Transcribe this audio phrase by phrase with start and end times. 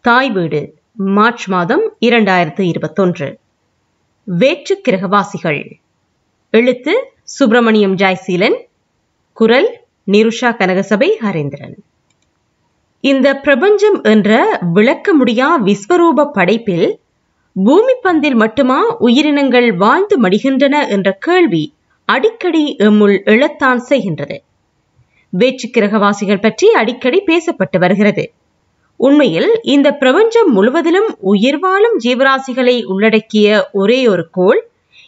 [0.00, 3.38] தாய் வீடு மார்ச் மாதம் இரண்டாயிரத்து இருபத்தொன்று.
[4.24, 5.70] வேற்று கிரகவாசிகள்.
[6.50, 8.56] எழுத்து சுப்பிரமணியம் ஜாய்சீலன்
[9.32, 9.68] குரல்
[10.06, 11.74] நிருஷா கனகசபை ஹரேந்திரன்.
[13.00, 17.00] இந்த பிரபஞ்சம் என்ற விளக்க முடியா விஸ்வரூப படைப்பில்
[17.54, 21.74] பூமி பந்தில் மட்டுமா உயிரினங்கள் வாழ்ந்து மடிகின்றன என்ற கேள்வி
[22.04, 24.38] அடிக்கடி எம்முள் எழத்தான் செய்கின்றது.
[25.30, 28.32] வேற்று கிரகவாசிகள் பற்றி அடிக்கடி பேசப்பட்டு வருகிறது.
[29.00, 34.60] உண்மையில் இந்த பிரபஞ்சம் முழுவதிலும் உயிர் வாழும் ஜீவராசிகளை உள்ளடக்கிய ஒரே ஒரு கோள்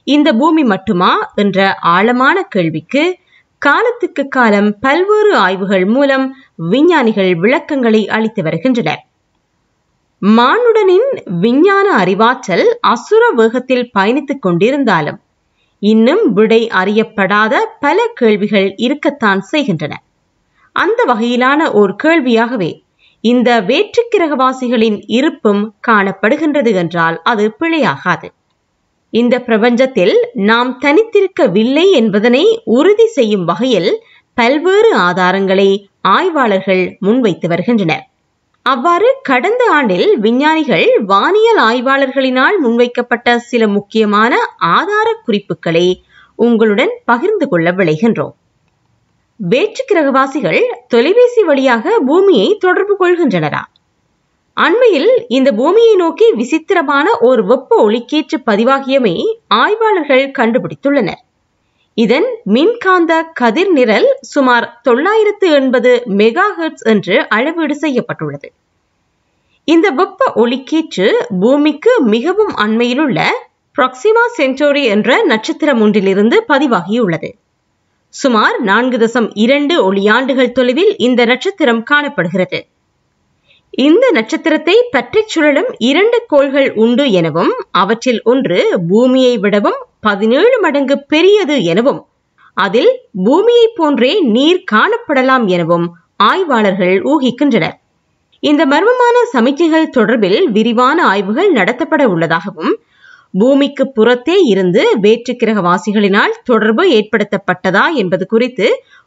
[0.07, 1.59] இந்த பூமி மட்டுமா என்ற
[1.95, 3.03] ஆழமான கேள்விக்கு
[3.63, 6.25] காலத்துக்கு காலம் பல்வேறு ஆய்வுகள் மூலம்
[6.71, 9.03] விஞ்ஞானிகள் விளக்கங்களை அளித்து வருகின்றனர்.
[10.23, 11.09] மானுடனின்
[11.41, 15.21] விஞ்ஞான அறிவாற்றல் அசுர வேகத்தில் பயணித்துக் கொண்டிருந்தாலும்
[15.83, 19.93] இன்னும் விடை அறியப்படாத பல கேள்விகள் இருக்கத்தான் செய்கின்றன.
[20.77, 22.71] அந்த வகையிலான ஒரு கேள்வியாகவே
[23.25, 28.29] இந்த வேற்று கிரகவாசிகளின் இருப்பும் காணப்படுகின்றது என்றால் அது பிழையாகாது.
[29.13, 32.45] இந்த பிரபஞ்சத்தில் நாம் தனித்திருக்கவில்லை என்பதனை
[32.77, 33.91] உறுதி செய்யும் வகையில்
[34.37, 35.69] பல்வேறு ஆதாரங்களை
[36.09, 38.05] ஆய்வாளர்கள் முன்வைத்து வருகின்றனர்.
[38.67, 44.33] அவ்வாறு கடந்த ஆண்டில் விஞ்ஞானிகள் வானியல் ஆய்வாளர்களினால் முன்வைக்கப்பட்ட சில முக்கியமான
[44.75, 45.87] ஆதார குறிப்புகளை
[46.39, 48.35] உங்களுடன் பகிர்ந்து கொள்ள விளைகின்றோம்
[49.51, 53.63] வேற்று கிரகவாசிகள் தொலைபேசி வழியாக பூமியை தொடர்பு கொள்கின்றனரா?
[54.57, 59.15] அண்மையில் இந்த பூமியை நோக்கி விசித்திரமான ஒரு வெப்ப ஒளிக்கேற்று பதிவாகியமை
[59.47, 61.21] ஆய்வாளர்கள் கண்டுபிடித்துள்ளனர்.
[61.95, 68.53] இதன் மின்காந்த கதிர் நிரல் சுமார் தொள்ளாயிரத்து எண்பது மெகா ஹெர்ட்ஸ் என்று அளவீடு செய்யப்பட்டுள்ளது.
[69.65, 73.21] இந்த வெப்ப ஒளிக்கீற்று பூமிக்கு மிகவும் அண்மையிலுள்ள
[73.79, 77.31] ப்ராக்சிமா சென்டோரி என்ற நட்சத்திரம் ஒன்றிலிருந்து பதிவாகியுள்ளது.
[78.15, 82.59] சுமார் நான்கு தசம் இரண்டு ஒளியாண்டுகள் தொலைவில் இந்த நட்சத்திரம் காணப்படுகிறது.
[83.71, 87.53] இந்த நட்சத்திரத்தை பற்றிச் சுழலும் இரண்டு கோள்கள் உண்டு எனவும்
[87.83, 92.01] அவற்றில் ஒன்று பூமியை விடவும் பதினேழு மடங்கு பெரியது எனவும்
[92.57, 92.93] அதில்
[93.25, 95.87] பூமியை போன்றே நீர் காணப்படலாம் எனவும்
[96.17, 97.77] ஆய்வாளர்கள் ஊகிக்கின்றனர்.
[98.43, 102.73] இந்த மர்மமான சமிக்கைகள் தொடர்பில் விரிவான ஆய்வுகள் நடத்தப்பட உள்ளதாகவும்
[103.35, 108.67] பூமிக்கு புறத்தே இருந்து வேற்றுக்கிரக வாசிகளினால் தொடர்பு ஏற்படுத்தப்பட்டதா என்பது குறித்து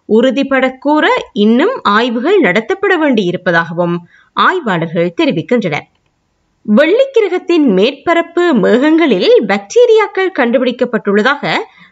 [0.09, 3.95] உறுதிபட கூற இன்னும் ஆய்வுகள் நடத்தப்பட வேண்டியிருப்பதாகவும்
[4.37, 5.85] ஆய்வாளர்கள் தெரிவிக்கின்றனர்.
[6.65, 11.43] வெள்ளிக்கிரகத்தின் மேற்பரப்பு மேகங்களில் பாக்டீரியாக்கள் கண்டுபிடிக்கப்பட்டுள்ளதாக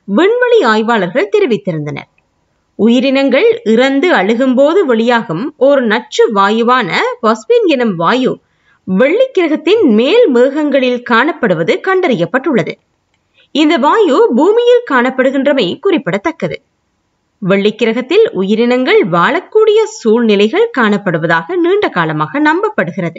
[0.06, 2.10] விண்வெளி ஆய்வாளர்கள் தெரிவித்திருந்தனர்.
[2.80, 6.90] உயிரினங்கள் இறந்து அழுகும்போது வெளியாகும் ஒரு நச்சு வாயுவான
[7.22, 8.34] பஸ்பின் எனும் வாயு
[8.88, 12.74] வெள்ளிக்கிரகத்தின் மேல் மேகங்களில் காணப்படுவது கண்டறியப்பட்டுள்ளது.
[13.52, 16.62] இந்த வாயு பூமியில் காணப்படுகின்றமை குறிப்பிடத்தக்கது.
[17.42, 23.18] வெள்ளிக்கிரகத்தில் உயிரினங்கள் வாழக்கூடிய சூழ்நிலைகள் காணப்படுவதாக நீண்ட காலமாக நம்பப்படுகிறது.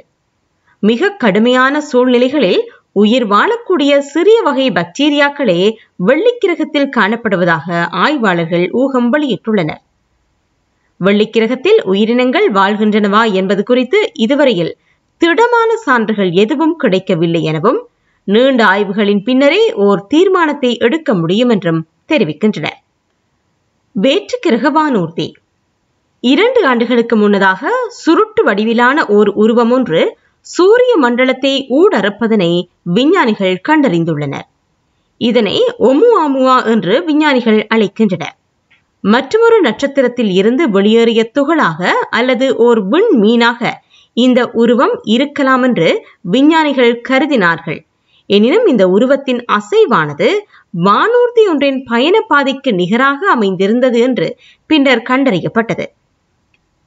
[0.78, 2.60] மிக கடுமையான சூழ்நிலைகளில்
[2.92, 5.60] உயிர் வாழக்கூடிய சிறிய வகை பாக்டீரியாக்களே
[6.06, 9.82] வெள்ளிக்கிரகத்தில் காணப்படுவதாக ஆய்வாளர்கள் ஊகம் வெளியிட்டுள்ளனர்.
[11.00, 14.78] வெள்ளிக்கிரகத்தில் உயிரினங்கள் வாழ்கின்றனவா என்பது குறித்து இதுவரையில்
[15.20, 17.80] திடமான சான்றுகள் எதுவும் கிடைக்கவில்லை எனவும்
[18.28, 21.80] நீண்ட ஆய்வுகளின் பின்னரே ஓர் தீர்மானத்தை எடுக்க முடியும் என்றும்
[22.12, 22.78] தெரிவிக்கின்றனர்.
[23.96, 25.26] வேற்று கிரகவானூர்தி
[26.24, 27.70] இரண்டு ஆண்டுகளுக்கு முன்னதாக
[28.02, 30.00] சுருட்டு வடிவிலான ஓர் உருவம் ஒன்று
[30.46, 32.50] சூரிய மண்டலத்தை ஊடறுப்பதனை
[32.96, 34.46] விஞ்ஞானிகள் கண்டறிந்துள்ளனர்.
[35.20, 35.56] இதனை
[35.88, 38.34] ஒமுஆமுவா என்று விஞ்ஞானிகள் அழைக்கின்றனர்.
[39.04, 43.60] மற்றொரு நட்சத்திரத்தில் இருந்து வெளியேறிய துகளாக அல்லது ஓர் விண் மீனாக
[44.14, 47.80] இந்த உருவம் இருக்கலாம் என்று விஞ்ஞானிகள் கருதினார்கள்.
[48.26, 50.28] எனினும் இந்த உருவத்தின் அசைவானது
[50.84, 55.84] வானூர்தி ஒன்றின் பயண பாதைக்கு நிகராக அமைந்திருந்தது என்று பின்னர் கண்டறியப்பட்டது.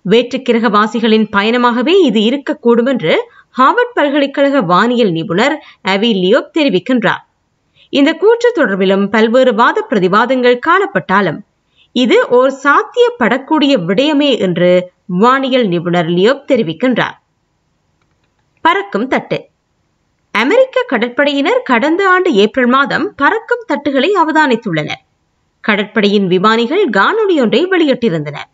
[0.05, 3.13] வேற்றுக்கிரகவாசிகளின் பயணமாகவே இது இருக்கக்கூடும் என்று
[3.57, 7.23] ஹார்வர்ட் பல்கலைக்கழக வானியல் நிபுணர் அவி லியோப் தெரிவிக்கின்றார்.
[7.89, 11.39] இந்த கூற்று தொடர்பிலும் பல்வேறு வாத பிரதிவாதங்கள் காணப்பட்டாலும்
[11.95, 17.17] இது ஓர் சாத்தியப்படக்கூடிய விடயமே என்று வானியல் நிபுணர் லியோப் தெரிவிக்கின்றார்.
[18.61, 19.49] பறக்கும் தட்டு.
[20.31, 25.01] அமெரிக்க கடற்படையினர் கடந்த ஆண்டு ஏப்ரல் மாதம் பறக்கும் தட்டுகளை அவதானித்துள்ளனர்.
[25.63, 28.49] கடற்படையின் விமானிகள் காணொலி ஒன்றை வெளியிட்டிருந்தனர்.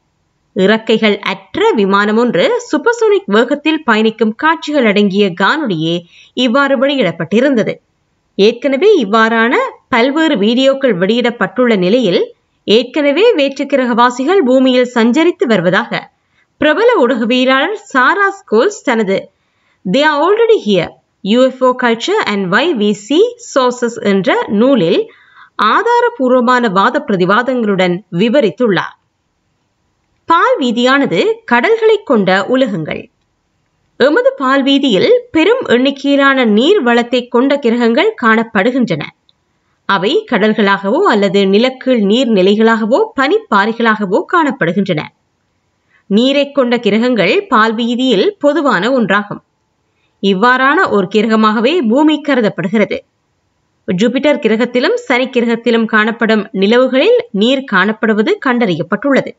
[0.53, 6.01] இறக்கைகள் அற்ற விமானம் ஒன்று சூப்பர்சோனிக் வேகத்தில் பயணிக்கும் காட்சிகள் அடங்கிய காணொலியே
[6.33, 7.73] இவ்வாறு வெளியிடப்பட்டிருந்தது.
[8.35, 9.55] ஏற்கனவே இவ்வாறான
[9.89, 12.33] பல்வேறு வீடியோக்கள் வெளியிடப்பட்டுள்ள நிலையில்
[12.67, 16.11] ஏற்கனவே வேற்றுக்கிரகவாசிகள் பூமியில் சஞ்சரித்து வருவதாக
[16.57, 19.17] பிரபல ஊடகவியலாளர் சாரா ஸ்கோல்ஸ் தனது
[19.85, 20.93] they are already here
[21.23, 23.19] UFO culture and why we see
[23.53, 25.01] saucers என்ற நூலில்
[25.63, 28.95] ஆதாரபூர்வமான வாத பிரதிவாதங்களுடன் விவரித்துள்ளார்.
[30.29, 33.01] பால் வீதியானது கடல்களை கொண்ட உலகங்கள்.
[33.99, 39.03] எமது பால்வீதியில் பெரும் எண்ணிக்கையிலான நீர் வளத்தை கொண்ட கிரகங்கள் காணப்படுகின்றன.
[39.85, 45.01] அவை கடல்களாகவோ அல்லது நிலக்கீழ் நீர்நிலைகளாகவோ பனிப்பாறைகளாகவோ காணப்படுகின்றன.
[46.09, 49.41] நீரை கொண்ட கிரகங்கள் பால்வீதியில் பொதுவான ஒன்றாகும்.
[50.23, 52.97] இவ்வாறான ஒரு கிரகமாகவே பூமி கருதப்படுகிறது.
[53.87, 59.31] ஜூபிட்டர் கிரகத்திலும் சனி கிரகத்திலும் காணப்படும் நிலவுகளில் நீர் காணப்படுவது கண்டறியப்பட்டுள்ளது.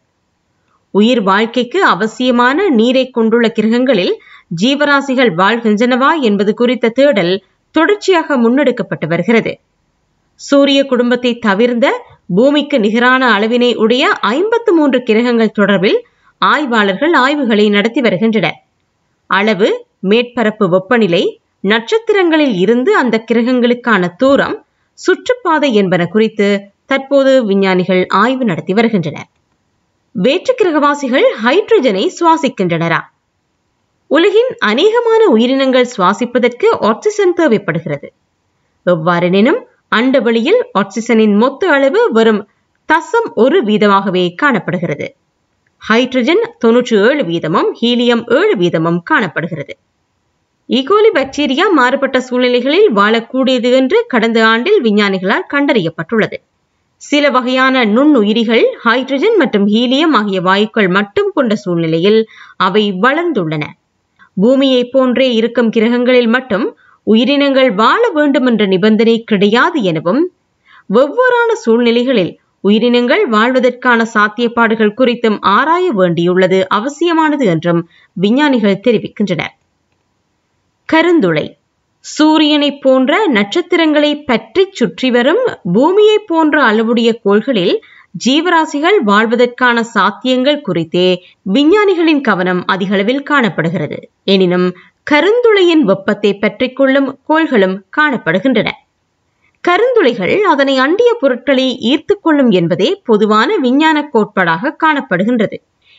[0.91, 4.15] உயிர் வாழ்க்கைக்கு அவசியமான நீரை கொண்டுள்ள கிரகங்களில்
[4.63, 9.61] ஜீவராசிகள் வாழ்கின்றனவா என்பது குறித்த தேடல் தொடர்ச்சியாக முன்னெடுக்கப்பட்டு வருகிறது.
[10.49, 11.87] சூரிய குடும்பத்தை தவிர்ந்த
[12.37, 15.99] பூமிக்கு நிகரான அளவினை உடைய ஐம்பத்து மூன்று கிரகங்கள் தொடர்பில்
[16.43, 18.59] ஆய்வாளர்கள் ஆய்வுகளை நடத்தி வருகின்றனர்.
[19.31, 19.69] அளவு
[20.11, 21.23] மேற்பரப்பு வெப்பநிலை
[21.65, 24.57] நட்சத்திரங்களில் இருந்து அந்த கிரகங்களுக்கான தூரம்
[24.99, 26.49] சுற்றுப்பாதை என்பன குறித்து
[26.87, 29.29] தற்போது விஞ்ஞானிகள் ஆய்வு நடத்தி வருகின்றனர்.
[30.15, 33.01] வேற்று கிரகவாசிகள் ஹைட்ரஜனை சுவாசிக்கின்றனரா?
[34.11, 38.09] உலகின் அநேகமான உயிரினங்கள் சுவாசிப்பதற்கு ஆக்சிஜன் தேவைப்படுகிறது.
[38.87, 39.61] எவ்வாறெனினும்
[39.97, 42.49] அண்டவெளியில் ஆக்சிஜனின் மொத்த அளவு வெறும்
[42.89, 45.07] தசம் ஒரு வீதமாகவே காணப்படுகிறது.
[45.89, 49.75] ஹைட்ரஜன் தொன்னூற்றி ஏழு வீதமும் ஹீலியம் ஏழு வீதமும் காணப்படுகிறது.
[50.69, 50.79] E.
[50.79, 56.37] ஈகோலி பாக்டீரியா மாறுபட்ட சூழ்நிலைகளில் வாழக்கூடியது என்று கடந்த ஆண்டில் விஞ்ஞானிகளால் கண்டறியப்பட்டுள்ளது.
[56.97, 62.21] சில வகையான நுண்ணுயிரிகள் ஹைட்ரஜன் மற்றும் ஹீலியம் ஆகிய வாயுக்கள் மட்டும் கொண்ட சூழ்நிலையில்
[62.57, 63.65] அவை வளர்ந்துள்ளன.
[64.35, 66.67] பூமியை போன்றே இருக்கும் கிரகங்களில் மட்டும்
[67.07, 70.23] உயிரினங்கள் வாழ வேண்டும் என்ற நிபந்தனை கிடையாது எனவும்
[70.95, 77.81] வெவ்வேறான சூழ்நிலைகளில் உயிரினங்கள் வாழ்வதற்கான சாத்தியப்பாடுகள் குறித்தும் ஆராய வேண்டியுள்ளது அவசியமானது என்றும்
[78.13, 79.55] விஞ்ஞானிகள் தெரிவிக்கின்றனர்.
[80.89, 81.47] கருந்துளை.
[82.05, 85.43] சூரியனை போன்ற நட்சத்திரங்களை பற்றி சுற்றி வரும்
[85.73, 87.75] பூமியை போன்ற அளவுடைய கோள்களில்
[88.25, 91.09] ஜீவராசிகள் வாழ்வதற்கான சாத்தியங்கள் குறித்தே
[91.53, 93.99] விஞ்ஞானிகளின் கவனம் அதிகளவில் காணப்படுகிறது.
[94.25, 94.69] எனினும்
[95.07, 98.69] கருந்துளையின் வெப்பத்தை பற்றிக் கொள்ளும் கோள்களும் காணப்படுகின்றன.
[99.61, 105.57] கருந்துளைகள் அதனை அண்டிய பொருட்களை ஈர்த்துக் கொள்ளும் என்பதே பொதுவான விஞ்ஞான கோட்பாடாக காணப்படுகின்றது.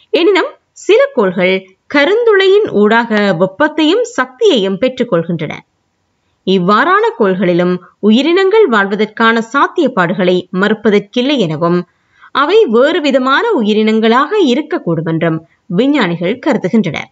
[0.10, 1.56] எனினும் சில கோள்கள்
[1.94, 5.54] கருந்துளையின் ஊடாக வெப்பத்தையும் சக்தியையும் பெற்றுக்கொள்கின்றன.
[6.48, 11.80] இவ்வாறான கோள்களிலும் உயிரினங்கள் வாழ்வதற்கான சாத்தியப்பாடுகளை மறுப்பதற்கில்லை எனவும்
[12.32, 17.10] அவை வேறு விதமான உயிரினங்களாக இருக்கக்கூடும் என்றும் விஞ்ஞானிகள் கருதுகின்றனர்.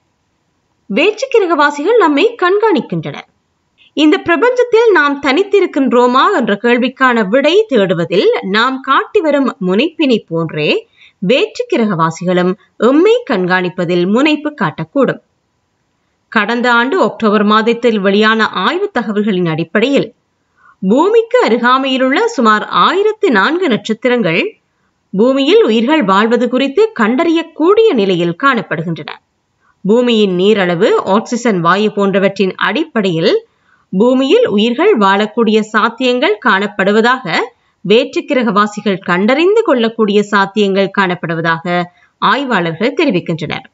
[0.86, 3.30] வேற்று கிரகவாசிகள் நம்மை கண்காணிக்கின்றனர்
[3.94, 10.88] இந்த பிரபஞ்சத்தில் நாம் தனித்திருக்கின்றோமா என்ற கேள்விக்கான விடை தேடுவதில் நாம் காட்டி வரும் முனைப்பினை போன்றே
[11.20, 15.22] வேற்று கிரகவாசிகளும் எம்மை கண்காணிப்பதில் முனைப்பு காட்டக்கூடும்.
[16.30, 20.14] கடந்த ஆண்டு அக்டோபர் மாதத்தில் வெளியான ஆய்வு தகவல்களின் அடிப்படையில்
[20.80, 24.60] பூமிக்கு அருகாமையிலுள்ள சுமார் ஆயிரத்தி நான்கு நட்சத்திரங்கள்
[25.12, 29.12] பூமியில் உயிர்கள் வாழ்வது குறித்து கண்டறியக்கூடிய நிலையில் காணப்படுகின்றன.
[29.86, 33.34] பூமியின் நீரளவு ஆக்சிஜன் வாயு போன்றவற்றின் அடிப்படையில்
[33.90, 37.36] பூமியில் உயிர்கள் வாழக்கூடிய சாத்தியங்கள் காணப்படுவதாக
[37.82, 41.84] வேற்று கிரகவாசிகள் கண்டறிந்து கொள்ளக்கூடிய சாத்தியங்கள் காணப்படுவதாக
[42.18, 43.66] ஆய்வாளர்கள் தெரிவிக்கின்றனர்.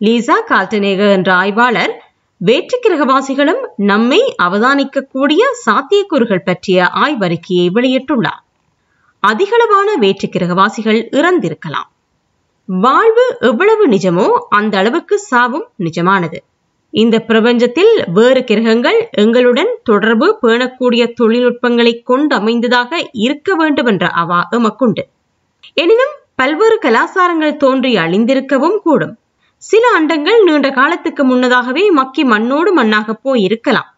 [0.00, 1.94] லீசா கால்டனேக என்ற ஆய்வாளர்
[2.36, 8.42] வேற்று கிரகவாசிகளும் நம்மை அவதானிக்கக்கூடிய சாத்தியக்கூறுகள் பற்றிய ஆய்வறிக்கையை வெளியிட்டுள்ளார்.
[9.22, 11.91] அதிகளவான வேற்று கிரகவாசிகள் இறந்திருக்கலாம்.
[12.68, 16.38] வாழ்வு எவ்வளவு நிஜமோ அந்த அளவுக்கு சாவும் நிஜமானது.
[16.94, 25.04] இந்த பிரபஞ்சத்தில் வேறு கிரகங்கள் எங்களுடன் தொடர்பு பேணக்கூடிய தொழில்நுட்பங்களை கொண்டு அமைந்ததாக இருக்க வேண்டும் என்ற அவா எமக்குண்டு.
[25.74, 29.14] எனினும் பல்வேறு கலாசாரங்கள் தோன்றி அழிந்திருக்கவும் கூடும்.
[29.62, 33.90] சில அண்டங்கள் நீண்ட காலத்துக்கு முன்னதாகவே மக்கி மண்ணோடு மண்ணாக போய் இருக்கலாம்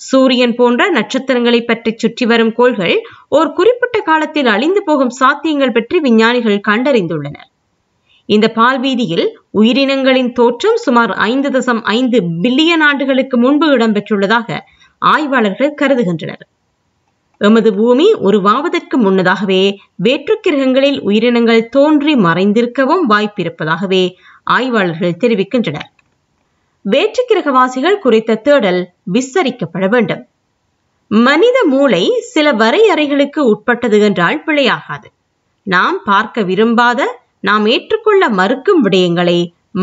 [0.00, 2.96] சூரியன் போன்ற நட்சத்திரங்களை பற்றி சுற்றி வரும் கோள்கள்
[3.28, 7.50] ஓர் குறிப்பிட்ட காலத்தில் அழிந்து போகும் சாத்தியங்கள் பற்றி விஞ்ஞானிகள் கண்டறிந்துள்ளனர்.
[8.26, 14.58] இந்த பால்வீதியில் உயிரினங்களின் தோற்றம் சுமார் ஐந்து தசம் ஐந்து பில்லியன் ஆண்டுகளுக்கு முன்பு இடம்பெற்றுள்ளதாக
[14.98, 16.44] ஆய்வாளர்கள் கருதுகின்றனர்.
[17.40, 19.62] எமது பூமி உருவாவதற்கு முன்னதாகவே
[19.96, 24.04] வேற்று கிரகங்களில் உயிரினங்கள் தோன்றி மறைந்திருக்கவும் வாய்ப்பிருப்பதாகவே
[24.44, 25.90] ஆய்வாளர்கள் தெரிவிக்கின்றனர்.
[26.84, 28.80] வேற்று கிரகவாசிகள் குறித்த தேடல்
[29.12, 30.22] விஸ்தரிக்கப்பட வேண்டும்.
[31.10, 32.02] மனித மூளை
[32.32, 35.08] சில வரையறைகளுக்கு உட்பட்டது என்றால் பிழையாகாது.
[35.66, 37.00] நாம் பார்க்க விரும்பாத
[37.46, 39.38] நாம் ஏற்றுக்கொள்ள மறுக்கும் விடயங்களை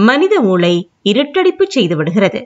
[0.07, 0.73] மனித மூளை
[1.11, 2.39] இருட்டடிப்பு செய்து விடுகிறது.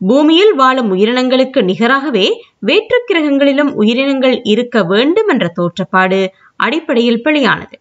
[0.00, 2.26] பூமியில் வாழும் உயிரினங்களுக்கு நிகராகவே
[2.58, 6.20] வேற்று கிரகங்களிலும் உயிரினங்கள் இருக்க வேண்டும் என்ற தோற்றப்பாடு
[6.60, 7.76] அடிப்படையில் பிழையானது.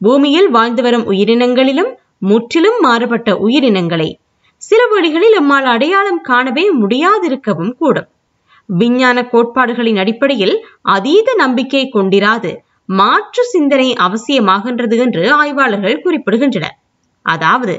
[0.00, 1.90] பூமியில் வாழ்ந்து வரும் உயிரினங்களிலும்
[2.28, 4.08] முற்றிலும் மாறுபட்ட உயிரினங்களை
[4.62, 8.08] சில வழிகளில் நம்மால் அடையாளம் காணவே முடியாதிருக்கவும் கூடும்.
[8.68, 10.56] விஞ்ஞான கோட்பாடுகளின் அடிப்படையில்
[10.94, 12.50] அதீத நம்பிக்கை கொண்டிராது
[12.88, 16.76] மாற்று சிந்தனை அவசியமாகின்றது என்று ஆய்வாளர்கள் குறிப்பிடுகின்றனர்.
[17.26, 17.74] அதாவது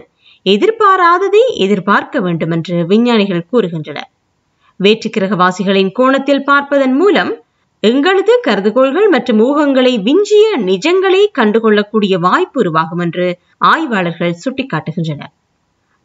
[0.45, 4.09] எதிர்பாராததை எதிர்பார்க்க வேண்டும் என்று விஞ்ஞானிகள் கூறுகின்றனர்.
[4.79, 7.31] வேற்றுக்கிரகவாசிகளின் கோணத்தில் பார்ப்பதன் மூலம்
[7.83, 13.25] எங்களது கருதுகோள்கள் மற்றும் ஊகங்களை விஞ்சிய நிஜங்களை கண்டுகொள்ளக்கூடிய வாய்ப்பு உருவாகும் என்று
[13.57, 15.33] ஆய்வாளர்கள் சுட்டிக்காட்டுகின்றனர்.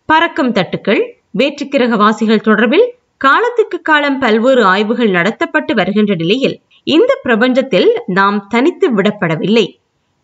[0.08, 1.02] பறக்கும் தட்டுக்கள்
[1.38, 9.66] வேற்றுக்கிரகவாசிகள் தொடர்பில் காலத்துக்கு காலம் பல்வேறு ஆய்வுகள் நடத்தப்பட்டு வருகின்ற நிலையில் இந்த பிரபஞ்சத்தில் நாம் தனித்து விடப்படவில்லை.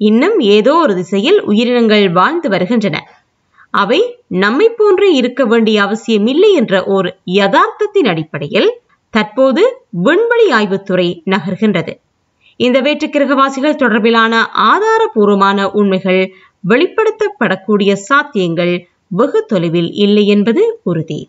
[0.01, 2.97] இன்னும் ஏதோ ஒரு திசையில் உயிரினங்கள் வாழ்ந்து வருகின்றன.
[3.71, 8.71] அவை நம்மை போன்றே இருக்க வேண்டிய அவசியம் இல்லை என்ற ஒரு யதார்த்தத்தின் அடிப்படையில்
[9.15, 11.93] தற்போது விண்வெளி ஆய்வுத்துறை நகர்கின்றது.
[12.57, 14.35] இந்த வேற்றுக்கிரகவாசிகள் தொடர்பிலான
[14.73, 16.23] ஆதாரபூர்வமான உண்மைகள்
[16.69, 18.75] வெளிப்படுத்தப்படக்கூடிய சாத்தியங்கள்
[19.09, 21.21] வெகு தொலைவில் இல்லை என்பது உறுதி.